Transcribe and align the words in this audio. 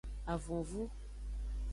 Avonvu. 0.33 0.83